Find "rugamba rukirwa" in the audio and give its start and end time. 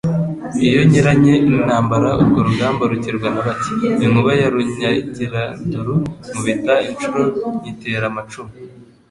2.47-3.27